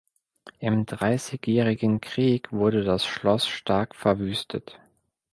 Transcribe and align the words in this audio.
Im 0.57 0.87
Dreißigjährigen 0.87 2.01
Krieg 2.01 2.51
wurde 2.51 2.83
das 2.83 3.05
Schloss 3.05 3.45
stark 3.47 3.95
verwüstet. 3.95 4.79